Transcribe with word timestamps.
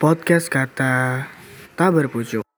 Podcast 0.00 0.48
kata 0.48 1.28
tak 1.76 1.90
berpucuk. 1.92 2.49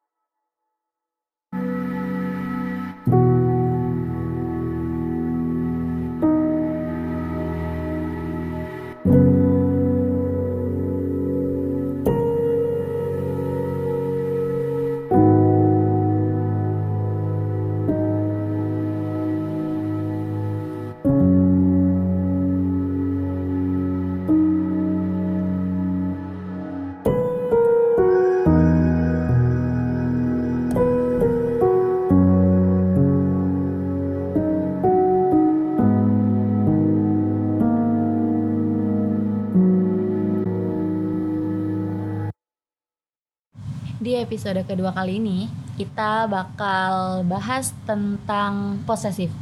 Di 44.12 44.20
episode 44.20 44.60
kedua 44.68 44.92
kali 44.92 45.16
ini 45.16 45.48
kita 45.80 46.28
bakal 46.28 47.24
bahas 47.24 47.72
tentang 47.88 48.76
posesif. 48.84 49.32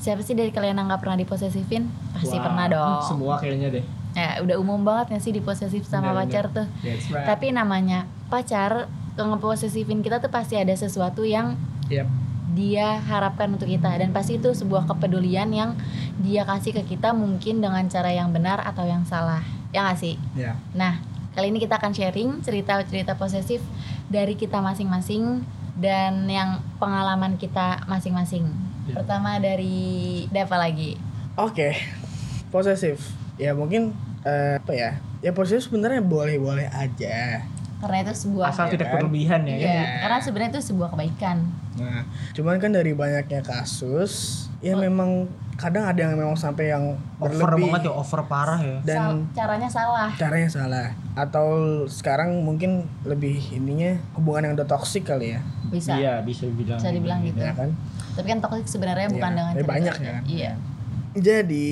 Siapa 0.00 0.24
sih 0.24 0.32
dari 0.32 0.48
kalian 0.48 0.80
yang 0.80 0.88
nggak 0.88 1.04
pernah 1.04 1.20
diposesifin? 1.20 1.84
Pasti 2.16 2.40
Wah, 2.40 2.48
pernah 2.48 2.66
dong. 2.72 3.04
Semua 3.04 3.36
kayaknya 3.36 3.68
deh. 3.68 3.84
Ya, 4.16 4.40
udah 4.40 4.56
umum 4.56 4.80
banget 4.80 5.12
gak 5.12 5.28
sih 5.28 5.36
diposesif 5.36 5.84
sama 5.84 6.16
Bener, 6.16 6.24
pacar 6.24 6.44
bener. 6.48 6.56
tuh. 6.56 6.66
That's 6.88 7.12
right. 7.12 7.28
Tapi 7.28 7.52
namanya 7.52 8.08
pacar 8.32 8.88
ngeposesifin 9.20 10.00
kita 10.00 10.24
tuh 10.24 10.32
pasti 10.32 10.56
ada 10.56 10.72
sesuatu 10.72 11.20
yang 11.28 11.60
Yep. 11.92 12.08
dia 12.56 13.04
harapkan 13.04 13.52
untuk 13.52 13.68
kita 13.68 13.92
dan 13.92 14.08
pasti 14.08 14.40
itu 14.40 14.56
sebuah 14.56 14.88
kepedulian 14.88 15.52
yang 15.52 15.76
dia 16.24 16.48
kasih 16.48 16.72
ke 16.72 16.96
kita 16.96 17.12
mungkin 17.12 17.60
dengan 17.60 17.84
cara 17.92 18.08
yang 18.08 18.32
benar 18.32 18.56
atau 18.64 18.88
yang 18.88 19.04
salah. 19.04 19.44
Ya 19.68 19.84
nggak 19.84 20.00
sih? 20.00 20.16
Ya. 20.32 20.56
Nah, 20.72 21.04
kali 21.36 21.52
ini 21.52 21.60
kita 21.60 21.76
akan 21.76 21.92
sharing 21.92 22.40
cerita-cerita 22.40 23.20
posesif 23.20 23.60
dari 24.06 24.34
kita 24.34 24.58
masing-masing 24.58 25.42
dan 25.74 26.26
yang 26.26 26.62
pengalaman 26.76 27.34
kita 27.34 27.82
masing-masing. 27.84 28.46
Ya. 28.84 29.00
Pertama 29.00 29.36
dari 29.38 30.24
Deva 30.28 30.56
lagi. 30.56 30.94
Oke, 31.34 31.74
posesif. 32.48 33.00
Ya 33.34 33.50
mungkin 33.52 33.90
eh, 34.22 34.60
apa 34.60 34.72
ya? 34.72 34.90
Ya 35.18 35.32
posesif 35.32 35.66
sebenarnya 35.66 36.00
boleh-boleh 36.00 36.68
aja. 36.68 37.42
Karena 37.80 37.96
itu 38.00 38.14
sebuah 38.16 38.48
Asal 38.48 38.70
Ya 38.70 38.72
tidak 38.72 38.88
kan? 38.88 38.94
berlebihan 39.02 39.40
ya. 39.44 39.56
Iya, 39.56 39.68
kan? 39.68 39.86
karena 40.00 40.18
sebenarnya 40.22 40.50
itu 40.52 40.62
sebuah 40.72 40.88
kebaikan. 40.94 41.36
Nah, 41.74 42.00
cuman 42.32 42.56
kan 42.56 42.70
dari 42.70 42.94
banyaknya 42.94 43.42
kasus, 43.42 44.46
ya 44.62 44.72
Oh. 44.72 44.80
memang 44.80 45.26
kadang 45.54 45.84
ada 45.84 46.00
yang 46.00 46.14
memang 46.14 46.34
sampai 46.34 46.68
yang 46.68 46.98
Over 47.16 47.30
berlebih 47.46 47.70
banget 47.70 47.86
ya, 47.86 47.92
over 47.92 48.20
parah 48.24 48.58
ya. 48.58 48.78
dan 48.82 48.98
Sal- 48.98 49.24
caranya 49.32 49.68
salah. 49.68 50.08
caranya 50.12 50.48
salah. 50.48 50.88
Atau 51.14 51.46
sekarang 51.86 52.34
mungkin 52.40 52.82
lebih 53.02 53.38
ininya 53.50 53.94
hubungan 54.12 54.42
yang 54.44 54.54
udah 54.54 54.66
toksik 54.66 55.04
kali 55.04 55.32
ya, 55.32 55.40
Bisa. 55.68 55.94
Iya, 55.94 56.20
bisa 56.20 56.44
dibilang. 56.44 56.76
Bisa 56.76 56.90
dibilang 56.90 57.18
gitu. 57.22 57.38
ya 57.38 57.52
kan? 57.52 57.70
Tapi 58.14 58.26
kan 58.26 58.38
toxic 58.40 58.66
sebenarnya 58.68 59.06
bukan 59.08 59.22
Iya, 59.24 59.36
dengan 59.36 59.46
tapi 59.48 59.58
cerita- 59.58 59.72
banyak 59.72 59.94
ya 59.96 60.10
kan? 60.10 60.22
Iya. 60.26 60.52
Jadi 61.14 61.70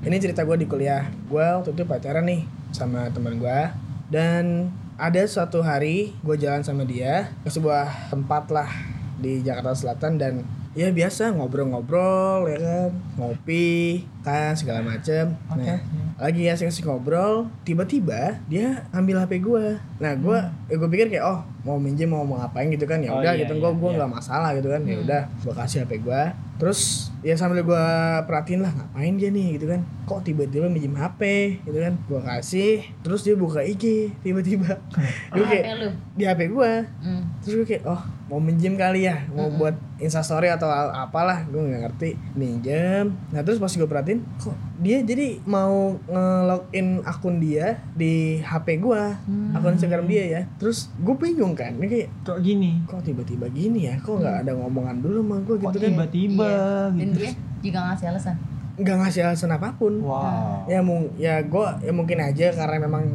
ini 0.00 0.16
cerita 0.16 0.40
gue 0.42 0.56
di 0.56 0.66
kuliah. 0.66 1.10
Gue 1.26 1.42
waktu 1.42 1.70
itu 1.72 1.82
pacaran 1.82 2.22
nih 2.22 2.46
sama 2.70 3.10
teman 3.10 3.36
gue 3.36 3.58
dan 4.06 4.70
ada 4.94 5.20
suatu 5.24 5.60
hari 5.60 6.14
gue 6.16 6.36
jalan 6.36 6.62
sama 6.62 6.82
dia 6.82 7.34
ke 7.42 7.48
sebuah 7.48 8.08
tempat 8.08 8.48
lah 8.48 8.70
di 9.16 9.40
Jakarta 9.40 9.74
Selatan 9.74 10.16
dan 10.16 10.32
ya 10.76 10.92
biasa 10.92 11.32
ngobrol-ngobrol 11.32 12.44
ya 12.46 12.58
kan 12.58 12.90
ngopi 13.16 14.04
kan 14.20 14.52
segala 14.52 14.84
macem. 14.84 15.32
Oke. 15.48 15.64
Nah 15.64 15.80
lagi 16.16 16.44
asik-asik 16.44 16.84
ngobrol 16.84 17.48
tiba-tiba 17.62 18.40
dia 18.46 18.84
ambil 18.90 19.18
HP 19.18 19.40
gue. 19.40 19.76
Nah 19.96 20.12
gue 20.14 20.38
ya 20.66 20.74
gue 20.74 20.88
pikir 20.88 21.08
kayak 21.08 21.24
oh 21.24 21.38
mau 21.62 21.76
minjem 21.76 22.06
mau 22.06 22.22
mau 22.22 22.38
ngapain 22.38 22.68
gitu 22.68 22.84
kan 22.84 23.00
ya 23.00 23.10
Oh, 23.10 23.18
udah 23.18 23.32
iya, 23.32 23.42
gitu 23.42 23.52
iya, 23.52 23.60
gue 23.60 23.70
gue 23.74 23.90
iya. 23.90 23.96
nggak 23.98 24.12
masalah 24.12 24.50
gitu 24.52 24.68
kan 24.68 24.80
ya 24.80 24.94
Hmm. 24.94 25.04
udah 25.04 25.22
gue 25.34 25.52
kasih 25.52 25.78
HP 25.82 25.92
gue 25.98 26.22
terus 26.56 26.80
ya 27.20 27.34
sambil 27.34 27.60
gue 27.60 27.84
perhatiin 28.22 28.60
lah 28.60 28.70
ngapain 28.70 29.12
dia 29.14 29.28
nih 29.28 29.56
gitu 29.56 29.66
kan 29.66 29.80
kok 30.04 30.22
tiba-tiba 30.22 30.66
minjem 30.66 30.94
HP 30.94 31.20
gitu 31.62 31.78
kan 31.78 31.94
gue 32.00 32.20
kasih 32.22 32.72
terus 33.00 33.20
dia 33.20 33.34
buka 33.34 33.60
IG 33.60 34.14
tiba-tiba 34.20 34.78
gue 35.32 35.42
HP 35.42 35.52
kayak 35.58 35.76
lu. 35.76 35.88
di 36.14 36.24
HP 36.24 36.40
gue 36.48 36.72
Hmm. 36.98 37.22
terus 37.40 37.54
gue 37.56 37.66
kayak 37.66 37.84
oh 37.84 38.00
mau 38.26 38.36
minjem 38.36 38.74
kali 38.74 39.04
ya 39.04 39.22
mau 39.28 39.46
Mm-mm. 39.46 39.56
buat 39.56 39.76
instastory 39.96 40.48
atau 40.48 40.66
apalah 40.68 41.44
gue 41.44 41.56
nggak 41.58 41.82
ngerti 41.84 42.10
minjem 42.32 43.14
nah 43.30 43.40
terus 43.40 43.56
pas 43.56 43.68
gue 43.68 43.84
perhatiin 43.84 44.18
kok 44.36 44.50
dia 44.76 44.98
jadi 45.00 45.38
mau 45.42 45.94
nge-login 46.02 47.00
akun 47.02 47.38
dia 47.38 47.78
di 47.92 48.12
HP 48.40 48.78
gue 48.78 49.02
Hmm. 49.22 49.52
akun 49.52 49.72
Instagram 49.72 50.04
dia 50.04 50.24
ya 50.28 50.42
terus 50.56 50.90
gue 50.96 51.14
bingung 51.14 51.52
kan 51.52 51.70
ini 51.74 51.86
kayak 51.86 52.08
Kok 52.22 52.38
gini? 52.40 52.82
kok 52.84 53.00
tiba-tiba 53.00 53.46
gini 53.48 53.86
ya 53.86 53.94
kok 53.96 54.18
nggak 54.18 54.42
ada 54.42 54.52
ngomongan 54.54 54.98
dulu 54.98 55.18
sama 55.20 55.36
gue 55.38 55.54
Kok 55.54 55.62
gitu 55.64 55.78
kan 55.78 55.90
tiba-tiba 55.92 56.46
Iya. 56.46 56.66
Dan 56.92 57.08
gitu. 57.08 57.18
dia 57.20 57.32
juga 57.62 57.78
ngasih 57.84 58.06
alasan. 58.08 58.36
nggak 58.76 58.96
ngasih 58.98 59.20
alasan 59.22 59.50
apa 59.50 59.68
pun 59.72 59.92
Wow. 59.98 60.66
ya 60.66 60.80
mung 60.80 61.08
ya 61.16 61.40
gue 61.40 61.66
ya 61.80 61.92
mungkin 61.92 62.18
aja 62.20 62.52
karena 62.52 62.76
memang 62.82 63.06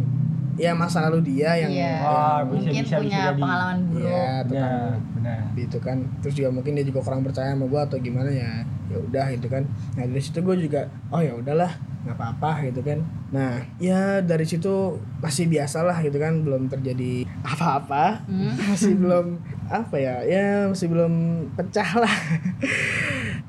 ya 0.62 0.72
masa 0.72 1.02
lalu 1.04 1.20
dia 1.28 1.58
yang 1.58 1.72
Iya. 1.72 1.94
Wah, 2.00 2.14
yang- 2.38 2.46
bisa, 2.46 2.54
Mungkin 2.62 2.84
bisa, 2.84 2.96
punya 2.96 3.18
bisa 3.18 3.32
pengalaman 3.36 3.78
buruk. 3.84 4.02
Iya, 4.04 4.30
tentang 4.44 4.70
Benar, 4.72 4.94
benar. 5.12 5.40
gitu 5.54 5.78
kan 5.80 5.98
terus 6.20 6.34
juga 6.34 6.50
mungkin 6.50 6.72
dia 6.74 6.86
juga 6.86 7.00
kurang 7.02 7.22
percaya 7.22 7.50
sama 7.52 7.66
gue 7.66 7.82
atau 7.82 7.98
gimana 7.98 8.30
ya 8.30 8.52
ya 8.88 8.98
udah 9.00 9.26
gitu 9.32 9.48
kan 9.48 9.64
nah 9.94 10.04
dari 10.04 10.20
situ 10.20 10.40
gue 10.40 10.56
juga 10.60 10.82
oh 11.08 11.18
ya 11.18 11.32
udahlah 11.32 11.72
nggak 12.02 12.14
apa-apa 12.14 12.52
gitu 12.66 12.82
kan 12.82 13.00
nah 13.30 13.58
ya 13.78 14.20
dari 14.20 14.44
situ 14.44 14.74
masih 15.18 15.46
biasa 15.48 15.82
lah 15.82 15.98
gitu 16.00 16.18
kan 16.18 16.42
belum 16.42 16.68
terjadi 16.68 17.24
apa-apa 17.42 18.26
Hmm. 18.26 18.52
masih 18.70 18.94
belum 18.96 19.38
apa 19.68 19.96
ya 19.96 20.16
ya 20.22 20.46
masih 20.68 20.88
belum 20.88 21.14
pecah 21.54 21.90
lah 21.98 22.16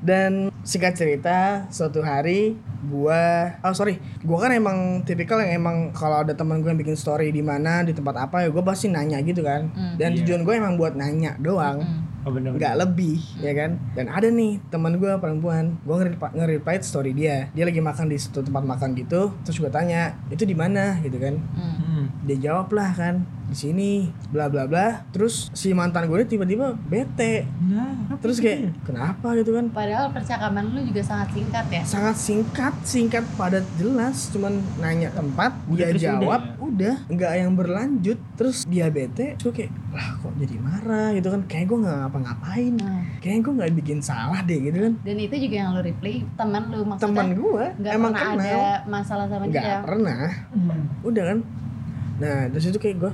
dan 0.01 0.31
singkat 0.61 0.93
cerita 0.93 1.67
suatu 1.69 1.99
hari 1.99 2.55
gua 2.85 3.23
oh 3.59 3.71
sorry 3.71 3.95
gua 4.21 4.37
kan 4.39 4.51
emang 4.51 4.77
tipikal 5.01 5.37
yang 5.37 5.57
emang 5.57 5.91
kalau 5.91 6.19
ada 6.19 6.31
teman 6.31 6.59
gue 6.59 6.67
yang 6.67 6.77
bikin 6.77 6.93
story 6.93 7.29
di 7.29 7.39
mana 7.39 7.81
di 7.81 7.91
tempat 7.91 8.15
apa 8.19 8.43
ya 8.43 8.49
gue 8.49 8.59
pasti 8.61 8.87
nanya 8.87 9.17
gitu 9.19 9.39
kan 9.41 9.67
Hmm. 9.69 9.95
dan 9.95 10.11
Iya. 10.11 10.17
tujuan 10.19 10.41
gue 10.41 10.53
emang 10.53 10.75
buat 10.75 10.93
nanya 10.93 11.35
doang 11.37 11.79
Hmm. 11.79 12.03
Oh 12.23 12.31
benar. 12.31 12.55
nggak 12.55 12.75
lebih 12.79 13.19
ya 13.43 13.51
kan? 13.51 13.75
Dan 13.95 14.07
ada 14.07 14.27
nih 14.31 14.59
teman 14.71 14.95
gue 14.95 15.11
perempuan. 15.19 15.75
Gue 15.83 15.95
nge-reply 16.35 16.75
story 16.79 17.11
dia. 17.11 17.51
Dia 17.51 17.67
lagi 17.67 17.83
makan 17.83 18.07
di 18.07 18.17
satu 18.19 18.43
tempat 18.43 18.63
makan 18.63 18.95
gitu. 18.95 19.35
Terus 19.43 19.57
gue 19.59 19.71
tanya 19.71 20.15
itu 20.31 20.47
di 20.47 20.55
mana? 20.55 20.99
Gitu 21.03 21.19
kan. 21.19 21.35
Hmm. 21.55 21.75
Hmm. 21.93 22.05
dia 22.25 22.49
jawab 22.49 22.73
lah 22.73 22.89
kan 22.95 23.21
di 23.53 23.57
sini 23.69 23.91
bla 24.33 24.49
bla 24.49 24.65
bla. 24.65 25.05
Terus 25.13 25.53
si 25.53 25.75
mantan 25.75 26.09
gue 26.09 26.17
tiba-tiba 26.25 26.73
bete. 26.89 27.45
Nah, 27.69 28.17
terus 28.17 28.41
kayak 28.41 28.73
kenapa? 28.81 29.35
Gitu 29.37 29.53
kan. 29.53 29.69
Padahal 29.69 30.09
percakapan 30.09 30.73
lu 30.73 30.81
juga 30.87 31.05
sangat 31.05 31.29
singkat 31.37 31.65
ya. 31.69 31.83
sangat 31.85 32.15
singkat 32.17 32.73
singkat 32.81 33.23
padat 33.37 33.65
jelas. 33.77 34.31
Cuman 34.33 34.57
nanya 34.81 35.13
tempat 35.13 35.53
Udah, 35.69 35.91
dia 35.91 35.93
udah 35.93 36.01
jawab 36.01 36.41
ya? 36.41 36.51
Udah 36.73 36.95
nggak 37.07 37.31
yang 37.37 37.51
berlanjut. 37.53 38.19
Terus 38.33 38.65
dia 38.65 38.89
bete 38.89 39.37
gue 39.37 39.53
kayak 39.53 39.71
lah 39.93 40.17
kok 40.17 40.33
jadi 40.35 40.55
marah? 40.57 41.09
Gitu 41.13 41.27
kan. 41.29 41.41
Kayak 41.45 41.65
gue 41.69 41.77
nggak 41.85 41.97
ngapa-ngapain. 42.01 42.73
Nah, 42.81 43.01
kayaknya 43.21 43.41
gue 43.41 43.53
nggak 43.53 43.69
bikin 43.77 43.99
salah 44.01 44.41
deh 44.41 44.57
gitu 44.57 44.77
kan. 44.81 44.93
Dan 45.05 45.17
itu 45.17 45.35
juga 45.37 45.55
yang 45.55 45.69
lu 45.71 45.81
reply 45.81 46.13
teman 46.33 46.63
lu 46.67 46.81
maksudnya? 46.83 47.05
Teman 47.05 47.27
gue 47.33 47.65
nggak 47.77 47.93
emang 47.93 48.11
pernah 48.11 48.33
kenal. 48.33 48.49
ada 48.49 48.61
masalah 48.89 49.25
sama 49.29 49.45
nggak 49.45 49.63
dia. 49.63 49.77
pernah. 49.85 50.21
Hmm. 50.49 50.83
udah 51.05 51.23
kan. 51.29 51.37
Nah 52.17 52.37
terus 52.49 52.65
itu 52.67 52.79
kayak 52.81 52.97
gue 52.99 53.11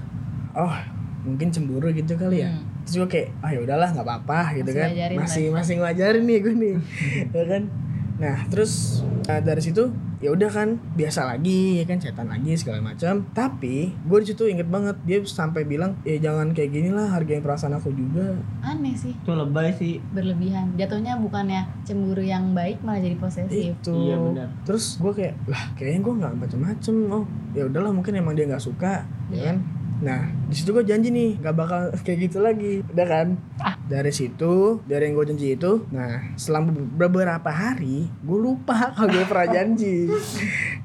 oh 0.55 0.73
mungkin 1.19 1.47
cemburu 1.51 1.91
gitu 1.91 2.15
kali 2.15 2.41
ya. 2.41 2.49
Hmm. 2.49 2.63
terus 2.87 2.95
gue 2.95 3.09
kayak 3.11 3.27
ah 3.43 3.51
ya 3.51 3.59
udahlah 3.59 3.91
nggak 3.91 4.07
apa-apa 4.07 4.55
gitu 4.57 4.71
Masih 4.71 4.79
kan. 4.81 4.89
masih 5.19 5.43
lah. 5.45 5.53
masih 5.61 5.73
ngajarin 5.77 6.23
nih 6.25 6.37
gue 6.39 6.53
nih. 6.55 6.75
Ya 7.35 7.43
kan 7.45 7.63
nah 8.19 8.43
terus 8.45 8.99
uh, 9.25 9.39
dari 9.39 9.59
situ 9.59 9.87
ya 10.19 10.29
udah 10.29 10.47
kan 10.47 10.75
biasa 10.93 11.23
lagi 11.25 11.79
ya 11.79 11.87
kan 11.87 11.95
cetan 11.95 12.27
lagi 12.27 12.51
segala 12.53 12.83
macam 12.83 13.23
tapi 13.31 13.95
gue 13.95 14.17
di 14.19 14.27
situ 14.27 14.43
inget 14.45 14.67
banget 14.67 14.99
dia 15.01 15.23
sampai 15.23 15.63
bilang 15.63 15.95
ya 16.03 16.19
jangan 16.19 16.51
kayak 16.51 16.69
gini 16.69 16.91
lah 16.91 17.07
hargain 17.09 17.39
perasaan 17.39 17.71
aku 17.73 17.87
juga 17.89 18.35
Aneh 18.59 18.91
sih, 18.93 19.15
Itu 19.15 19.31
lebay 19.31 19.71
sih. 19.71 20.03
berlebihan. 20.05 20.75
Jatuhnya 20.75 21.15
bukannya 21.15 21.63
cemburu 21.81 22.19
yang 22.19 22.51
baik 22.51 22.83
malah 22.83 22.99
jadi 22.99 23.15
posesif. 23.15 23.71
itu 23.73 23.95
Iya, 23.95 24.19
benar. 24.19 24.47
terus 24.61 24.99
gue 24.99 25.09
kayak 25.09 25.39
lah 25.45 25.63
kayaknya 25.73 25.99
gue 26.01 26.13
nggak 26.19 26.33
macem-macem 26.37 26.95
oh 27.07 27.23
ya 27.49 27.63
udahlah 27.65 27.89
mungkin 27.89 28.13
emang 28.13 28.35
dia 28.35 28.43
nggak 28.45 28.59
suka 28.61 29.07
ya 29.27 29.31
Iya. 29.31 29.43
kan 29.45 29.57
nah 29.99 30.19
di 30.45 30.55
situ 30.55 30.69
gue 30.69 30.83
janji 30.83 31.07
nih 31.09 31.39
nggak 31.39 31.55
bakal 31.55 31.79
kayak 32.03 32.19
gitu 32.25 32.39
lagi 32.39 32.83
udah 32.89 33.07
kan 33.07 33.27
dari 33.89 34.11
situ 34.11 34.77
dari 34.85 35.03
yang 35.03 35.17
gue 35.17 35.25
janji 35.27 35.47
itu 35.51 35.81
nah 35.89 36.21
selang 36.35 36.69
be- 36.69 36.85
beberapa 36.99 37.49
hari 37.49 38.05
gue 38.21 38.37
lupa 38.39 38.77
kalau 38.95 39.09
gue 39.09 39.25
pernah 39.25 39.49
janji. 39.51 40.05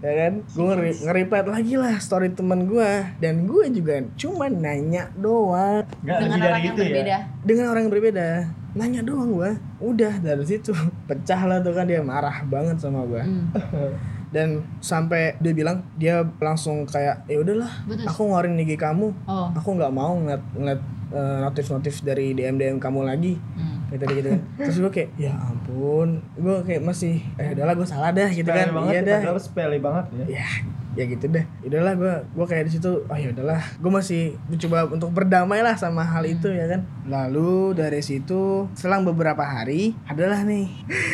Ya 0.01 0.12
kan? 0.19 0.33
Gue 0.47 0.65
ngeri 0.67 0.93
nge-reply 0.99 1.41
lagi 1.47 1.75
lah 1.75 1.97
story 1.97 2.29
teman 2.31 2.65
gue 2.65 2.91
dan 3.19 3.45
gue 3.45 3.65
juga 3.71 4.01
cuma 4.15 4.49
nanya 4.49 5.09
doang. 5.15 5.85
Enggak 6.01 6.19
dengan 6.19 6.41
orang 6.43 6.61
yang 6.61 6.65
itu 6.67 6.83
berbeda. 6.83 7.05
ya. 7.06 7.21
dengan 7.41 7.65
orang 7.69 7.83
yang 7.83 7.93
berbeda. 7.93 8.27
Nanya 8.75 9.01
doang 9.01 9.31
gue 9.33 9.51
udah 9.81 10.15
dari 10.19 10.45
situ. 10.45 10.73
Pecah 11.09 11.41
lah 11.43 11.61
tuh 11.61 11.73
kan 11.73 11.85
dia 11.85 12.01
marah 12.01 12.41
banget 12.43 12.77
sama 12.79 13.05
gue 13.05 13.21
Hmm. 13.21 13.49
dan 14.35 14.67
sampai 14.83 15.39
dia 15.39 15.55
bilang 15.55 15.87
dia 15.95 16.27
langsung 16.43 16.83
kayak 16.91 17.23
ya 17.31 17.39
udahlah 17.39 17.71
aku 18.03 18.27
ngeluarin 18.27 18.59
IG 18.59 18.75
kamu. 18.75 19.15
Oh. 19.31 19.55
aku 19.55 19.79
nggak 19.79 19.95
mau 19.95 20.19
ngeliat 20.19 20.43
ngeliat 20.59 20.81
eh, 21.15 21.39
notif-notif 21.47 22.03
dari 22.03 22.35
DM 22.35 22.59
DM 22.59 22.77
kamu 22.83 23.07
lagi. 23.07 23.39
Hmm. 23.39 23.87
kayak 23.87 24.01
tadi 24.03 24.13
gitu 24.19 24.29
kan. 24.35 24.43
Terus 24.67 24.77
gue 24.83 24.91
kayak 24.91 25.11
ya 25.15 25.33
ampun. 25.39 26.19
Gue 26.35 26.57
kayak 26.67 26.83
masih 26.83 27.23
eh 27.39 27.55
udahlah 27.55 27.79
gue 27.79 27.87
salah 27.87 28.11
dah 28.11 28.27
gitu 28.27 28.51
kan. 28.51 28.75
banget 28.75 28.93
iya 29.07 29.23
ya, 29.23 29.31
dah. 29.31 29.39
sepele 29.39 29.79
banget 29.79 30.05
ya. 30.19 30.43
ya 30.43 30.49
ya 30.94 31.05
gitu 31.06 31.26
deh. 31.31 31.44
Udahlah 31.67 31.94
gue 31.99 32.14
gue 32.35 32.46
kayak 32.46 32.70
di 32.70 32.73
situ 32.79 32.91
oh 33.06 33.19
ya 33.19 33.31
udahlah 33.35 33.61
gue 33.79 33.91
masih 33.91 34.38
mencoba 34.46 34.87
untuk 34.91 35.11
berdamai 35.11 35.61
lah 35.61 35.75
sama 35.75 36.02
hal 36.06 36.23
itu 36.26 36.50
ya 36.50 36.70
kan? 36.70 36.87
Lalu 37.06 37.75
dari 37.79 38.00
situ 38.00 38.70
selang 38.75 39.02
beberapa 39.02 39.43
hari 39.43 39.94
adalah 40.06 40.43
nih 40.46 40.67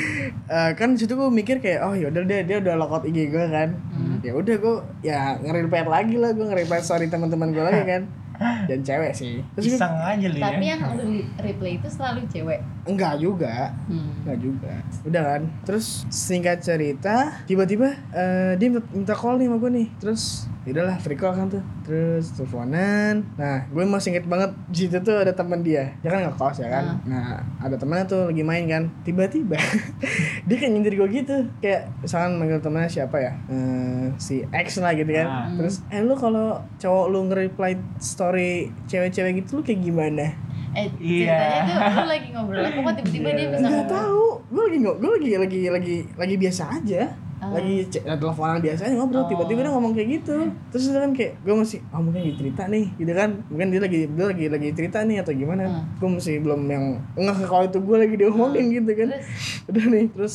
eh, 0.55 0.71
kan 0.77 0.95
di 0.95 0.99
situ 1.01 1.17
gue 1.17 1.29
mikir 1.33 1.59
kayak 1.65 1.81
oh 1.85 1.97
ya 1.97 2.13
udah 2.13 2.23
deh 2.25 2.45
dia 2.45 2.61
udah 2.61 2.77
lockout 2.77 3.05
IG 3.09 3.33
gue 3.33 3.47
kan. 3.49 3.73
Ya 4.21 4.37
udah 4.37 4.57
gue 4.61 4.77
ya 5.01 5.41
nge-replay 5.41 5.85
lagi 5.89 6.17
lah 6.21 6.37
gue 6.37 6.45
nge-replay 6.45 6.81
story 6.85 7.09
teman-teman 7.09 7.51
gue 7.57 7.65
lagi 7.65 7.85
kan. 7.97 8.03
Dan 8.41 8.81
cewek 8.81 9.13
sih. 9.13 9.45
Terus 9.53 9.65
gue 9.69 9.77
Iseng 9.77 10.01
aja 10.01 10.27
lu 10.33 10.41
Tapi 10.41 10.65
ya. 10.65 10.73
yang 10.73 10.81
lu 10.97 11.21
replay 11.45 11.77
itu 11.77 11.89
selalu 11.93 12.25
cewek. 12.33 12.61
Enggak 12.89 13.21
juga 13.21 13.73
Hmm. 13.91 14.23
Enggak 14.25 14.39
juga. 14.41 14.73
Udah 15.05 15.23
kan. 15.23 15.43
Terus 15.67 16.07
singkat 16.09 16.63
cerita, 16.63 17.43
tiba-tiba 17.45 17.93
eh, 18.15 18.53
dia 18.57 18.69
minta, 18.71 19.13
call 19.17 19.37
nih 19.41 19.51
sama 19.51 19.57
gue 19.59 19.71
nih. 19.83 19.89
Terus 19.99 20.47
udahlah 20.61 20.97
free 21.03 21.19
call 21.19 21.35
kan 21.35 21.51
tuh. 21.51 21.65
Terus 21.83 22.31
teleponan. 22.37 23.27
Nah, 23.35 23.67
gue 23.67 23.83
masih 23.83 24.15
inget 24.15 24.27
banget 24.31 24.55
di 24.71 24.87
situ 24.87 24.97
tuh 25.03 25.17
ada 25.19 25.35
teman 25.35 25.65
dia. 25.67 25.91
Dia 26.05 26.11
kan 26.15 26.21
ngekos 26.31 26.63
ya 26.63 26.69
kan. 26.71 26.85
Nah, 27.09 27.43
ada 27.59 27.75
temannya 27.75 28.07
tuh 28.07 28.23
lagi 28.31 28.45
main 28.47 28.65
kan. 28.71 28.87
Tiba-tiba 29.03 29.59
dia 30.47 30.57
kayak 30.57 30.71
nyindir 30.71 30.95
gue 30.95 31.09
gitu. 31.11 31.37
Kayak 31.59 31.91
misalkan 31.99 32.39
manggil 32.39 32.63
temannya 32.63 32.91
siapa 32.93 33.17
ya? 33.19 33.33
Eh, 33.51 34.15
si 34.21 34.47
X 34.47 34.79
lah 34.79 34.95
gitu 34.95 35.11
kan. 35.11 35.27
Ah. 35.27 35.47
Terus 35.59 35.83
eh 35.91 36.01
lu 36.05 36.15
kalau 36.15 36.63
cowok 36.79 37.07
lu 37.11 37.19
nge-reply 37.27 37.73
story 37.99 38.71
cewek-cewek 38.87 39.43
gitu 39.43 39.59
lu 39.59 39.63
kayak 39.67 39.81
gimana? 39.83 40.27
Eh, 40.71 40.87
Iya. 41.03 41.35
ceritanya 41.35 41.75
tuh 41.75 41.91
lu 41.91 42.07
lagi 42.07 42.29
ngobrol 42.31 42.63
apa 42.63 42.79
kok 42.79 42.95
tiba-tiba 43.03 43.29
dia 43.35 43.47
bisa 43.51 43.67
nggak 43.67 43.89
tahu. 43.91 44.25
Gue 44.55 44.63
lagi 44.71 44.77
nggak 44.79 44.97
gue 45.03 45.11
lagi 45.11 45.29
lagi 45.35 45.61
lagi 45.67 45.97
lagi 46.15 46.35
biasa 46.39 46.63
aja. 46.79 47.03
Ah. 47.41 47.57
lagi 47.57 47.89
cek 47.89 48.05
teleponan 48.05 48.61
biasa 48.61 48.85
aja 48.85 48.95
ngobrol. 49.01 49.25
Oh. 49.25 49.29
tiba-tiba 49.33 49.65
dia 49.65 49.73
ngomong 49.73 49.93
kayak 49.97 50.09
gitu. 50.21 50.37
Terus 50.71 50.85
itu 50.93 50.99
kan 51.01 51.11
kayak 51.17 51.33
gue 51.41 51.55
masih 51.57 51.79
oh 51.89 52.01
mungkin 52.05 52.21
lagi 52.21 52.35
cerita 52.37 52.63
nih 52.69 52.85
gitu 53.01 53.13
kan. 53.17 53.31
Mungkin 53.49 53.67
dia 53.73 53.81
lagi 53.81 53.99
dia 54.13 54.27
lagi 54.29 54.45
lagi 54.53 54.69
cerita 54.77 54.99
nih 55.03 55.17
atau 55.25 55.33
gimana. 55.33 55.63
Hmm. 55.65 55.85
gue 55.97 56.09
masih 56.21 56.35
belum 56.45 56.61
yang 56.69 56.85
nggak 57.17 57.37
kalau 57.49 57.65
itu 57.65 57.79
gue 57.81 57.97
lagi 57.97 58.15
diomongin 58.21 58.65
gitu 58.77 58.91
kan. 58.93 59.09
Terus? 59.11 59.27
Udah 59.73 59.85
nih 59.89 60.07
terus. 60.13 60.35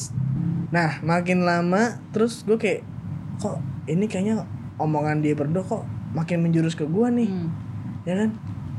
Nah 0.73 0.89
makin 1.05 1.45
lama 1.45 2.01
terus 2.09 2.41
gue 2.41 2.57
kayak 2.57 2.81
kok 3.37 3.61
ini 3.85 4.09
kayaknya 4.09 4.41
omongan 4.81 5.21
dia 5.21 5.37
berdua 5.37 5.61
kok 5.61 5.85
makin 6.11 6.41
menjurus 6.41 6.73
ke 6.73 6.89
gue 6.89 7.07
nih. 7.13 7.29
Hmm. 7.29 7.49
ya 8.03 8.17
kan? 8.17 8.29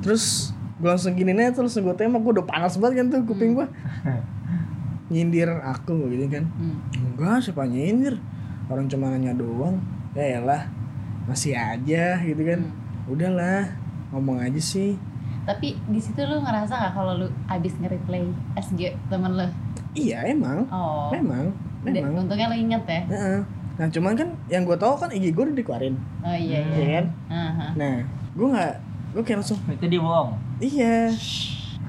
Terus 0.03 0.51
gue 0.77 0.87
langsung 0.87 1.13
gini 1.13 1.33
nih 1.33 1.51
terus 1.51 1.73
gue 1.75 1.95
tembak 1.95 2.21
gue 2.21 2.33
udah 2.37 2.47
panas 2.47 2.77
banget 2.77 3.01
kan 3.01 3.07
tuh 3.09 3.21
kuping 3.25 3.53
gue 3.53 3.67
nyindir 5.07 5.49
aku 5.57 6.11
gitu 6.11 6.27
kan 6.29 6.45
Hmm. 6.53 6.77
enggak 6.93 7.39
siapa 7.41 7.63
nyindir 7.65 8.19
orang 8.67 8.87
cuma 8.87 9.09
nanya 9.09 9.33
doang 9.33 9.79
ya 10.13 10.37
elah 10.37 10.67
masih 11.25 11.55
aja 11.55 12.19
gitu 12.21 12.43
kan 12.43 12.61
udahlah 13.07 13.71
ngomong 14.11 14.39
aja 14.39 14.59
sih 14.59 14.99
Tapi 15.45 15.79
di 15.87 15.97
situ 15.97 16.19
lu 16.21 16.43
ngerasa 16.43 16.75
nggak 16.75 16.93
kalau 16.93 17.15
lu 17.17 17.27
abis 17.47 17.79
nge-replay 17.79 18.27
SG 18.57 18.91
temen 19.07 19.31
lu? 19.33 19.47
iya 19.95 20.27
emang 20.27 20.67
Oh. 20.67 21.07
memang 21.09 21.55
memang 21.81 22.19
untungnya 22.19 22.51
lu 22.51 22.59
inget 22.59 22.83
ya? 22.85 23.01
Heeh. 23.07 23.39
nah 23.77 23.87
cuman 23.87 24.13
kan 24.13 24.29
yang 24.47 24.63
gue 24.63 24.75
tahu 24.75 24.99
kan 24.99 25.07
IG 25.09 25.31
gue 25.31 25.45
udah 25.45 25.55
dikeluarin 25.55 25.95
Oh 26.21 26.35
iya 26.35 26.59
ya 26.61 26.75
iya. 26.75 26.87
kan 26.93 27.05
Aha. 27.31 27.67
nah 27.77 27.95
gue 28.35 28.47
nggak 28.49 28.73
gue 29.17 29.25
kayak 29.25 29.41
langsung. 29.41 29.57
Itu 29.67 29.89
dia 29.89 29.97
bohong. 29.97 30.37
iya. 30.61 31.09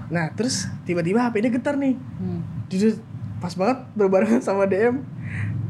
Nah 0.07 0.31
terus 0.31 0.71
tiba-tiba 0.81 1.19
HP 1.21 1.43
dia 1.43 1.51
getar 1.51 1.75
nih. 1.75 1.99
Hmm. 2.17 2.39
Jujur 2.67 2.95
pas 3.37 3.51
banget 3.51 3.83
berbarengan 3.93 4.39
sama 4.39 4.63
DM 4.63 5.03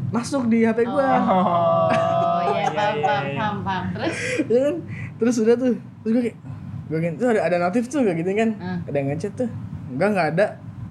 masuk 0.08 0.48
di 0.48 0.64
HP 0.64 0.86
gue 0.86 1.04
Oh, 1.04 1.90
iya 2.48 2.64
Iya, 2.64 2.70
paham 2.72 2.96
iya, 2.96 3.04
paham 3.04 3.26
iya. 3.26 3.36
paham 3.36 3.58
paham. 3.60 3.84
Terus? 3.92 4.16
Ya 4.46 4.60
kan? 4.62 4.76
Terus 5.18 5.36
udah 5.42 5.56
tuh 5.58 5.74
terus 6.00 6.12
gue 6.14 6.24
kayak 6.24 6.38
gue 6.88 6.98
gitu 7.02 7.16
tuh 7.18 7.28
ada 7.28 7.42
ada 7.44 7.58
notif 7.60 7.84
tuh 7.90 8.06
kayak 8.06 8.18
gitu 8.22 8.32
kan. 8.32 8.50
Hmm. 8.56 8.80
ada 8.86 8.98
ngechat 9.04 9.34
tuh 9.34 9.50
enggak 9.90 10.10
nggak 10.14 10.28
ada. 10.38 10.46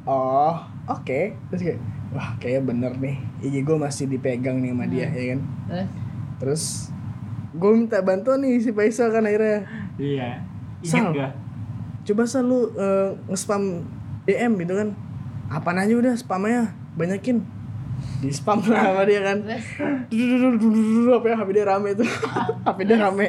Oh 0.05 0.55
oke. 0.91 1.21
Terus 1.49 1.63
kayak 1.63 1.81
wah 2.11 2.35
kayaknya 2.37 2.63
bener 2.67 2.93
nih 2.99 3.17
IG 3.41 3.63
gue 3.63 3.77
masih 3.79 4.05
dipegang 4.05 4.59
nih 4.59 4.75
sama 4.75 4.85
dia 4.85 5.07
ya 5.09 5.25
kan. 5.31 5.41
Terus? 5.71 5.87
Terus 6.37 6.65
gue 7.57 7.71
minta 7.73 8.03
bantuan 8.03 8.43
nih 8.43 8.61
si 8.61 8.75
Faisal 8.75 9.09
kan 9.09 9.25
akhirnya. 9.25 9.65
Iya. 9.97 10.45
Sal. 10.87 11.11
Gak? 11.13 11.47
coba 12.07 12.23
sal 12.23 12.47
lu 12.47 12.71
eh, 12.79 13.11
nge-spam 13.27 13.83
DM 14.31 14.63
gitu 14.63 14.79
kan 14.79 14.95
apaan 15.51 15.83
aja 15.83 15.95
udah 15.99 16.15
spamnya 16.15 16.71
banyakin 16.95 17.43
di 18.23 18.31
spam 18.31 18.63
lah 18.63 18.95
sama 18.95 19.03
dia 19.09 19.21
kan 19.27 19.43
apa 19.43 21.27
ya 21.27 21.35
HP 21.35 21.49
dia 21.51 21.67
rame 21.67 21.91
tuh 21.99 22.07
HP 22.63 22.79
dia 22.87 22.97
rame 23.03 23.27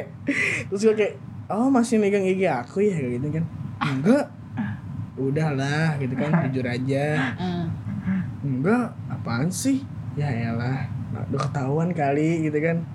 terus 0.70 0.82
gue 0.86 0.94
kayak 0.94 1.14
oh 1.50 1.66
masih 1.72 1.98
megang 1.98 2.22
IG 2.22 2.46
aku 2.46 2.86
ya 2.86 2.94
kayak 2.94 3.18
gitu 3.18 3.26
kan 3.34 3.44
enggak 3.82 4.24
udahlah 5.18 5.98
gitu 5.98 6.14
kan 6.14 6.30
jujur 6.46 6.66
aja 6.70 7.34
enggak 8.46 8.94
apaan 9.10 9.50
sih 9.50 9.82
ya 10.14 10.30
elah 10.30 10.86
udah 11.34 11.40
ketahuan 11.50 11.90
kali 11.90 12.46
gitu 12.46 12.58
kan 12.62 12.86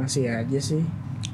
masih 0.00 0.30
aja 0.30 0.56
sih 0.56 0.80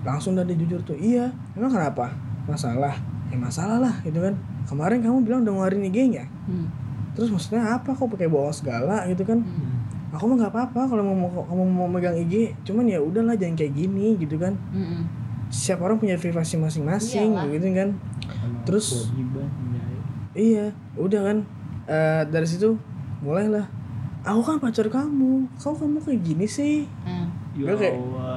langsung 0.03 0.35
dari 0.35 0.59
jujur 0.59 0.83
tuh 0.83 0.99
iya 0.99 1.31
emang 1.55 1.71
kenapa 1.71 2.34
masalah 2.45 2.95
ya 3.27 3.37
masalah 3.37 3.79
lah 3.81 3.95
gitu 4.01 4.19
kan 4.19 4.35
kemarin 4.65 5.01
kamu 5.01 5.19
bilang 5.23 5.41
udah 5.43 5.53
ngeluarin 5.53 5.85
IG-nya 5.85 6.25
hmm. 6.45 6.67
terus 7.13 7.29
maksudnya 7.29 7.65
apa 7.71 7.91
kok 7.91 8.07
pakai 8.07 8.27
bohong 8.27 8.53
segala 8.53 9.05
gitu 9.07 9.23
kan 9.23 9.41
Hmm. 9.41 9.73
aku 10.13 10.25
mah 10.27 10.37
nggak 10.39 10.53
apa-apa 10.53 10.81
kalau 10.87 11.03
mau 11.03 11.17
mau- 11.19 11.43
kamu 11.43 11.63
mau 11.67 11.89
megang 11.89 12.15
IG 12.17 12.55
cuman 12.63 12.87
ya 12.87 12.99
udahlah 12.99 13.35
jangan 13.35 13.57
kayak 13.57 13.75
gini 13.75 14.15
gitu 14.17 14.37
kan 14.37 14.55
Hmm. 14.71 15.09
setiap 15.49 15.83
orang 15.83 15.97
punya 15.97 16.15
privasi 16.15 16.55
masing-masing 16.55 17.33
Iyalah. 17.33 17.51
gitu 17.51 17.67
kan 17.71 17.89
Terus- 18.65 19.07
kewajiban, 19.07 19.47
ya. 19.71 19.83
iya 20.35 20.65
udah 20.95 21.23
kan 21.23 21.39
Eh, 21.85 22.23
dari 22.27 22.45
situ 22.45 22.81
mulailah 23.21 23.69
aku 24.23 24.41
kan 24.43 24.57
pacar 24.57 24.89
kamu 24.89 25.45
kau 25.55 25.77
kamu 25.77 26.01
kayak 26.01 26.21
gini 26.23 26.47
sih 26.47 26.89
Hmm. 27.03 27.29
Ya 27.53 27.71
Gue 27.71 27.77
kayak- 27.79 27.95
Allah. 27.95 28.34